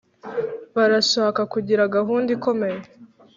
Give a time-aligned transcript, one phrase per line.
[0.75, 2.79] barashaka kugira gahunda ikomeye